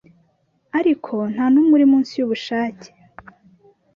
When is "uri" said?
1.77-1.85